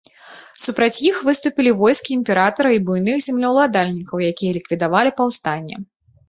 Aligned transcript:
Супраць 0.61 1.01
іх 1.09 1.17
выступілі 1.27 1.73
войскі 1.81 2.11
імператара 2.19 2.71
і 2.77 2.79
буйных 2.87 3.21
землеўладальнікаў, 3.27 4.25
якія 4.31 4.51
ліквідавалі 4.59 5.15
паўстанне. 5.21 5.77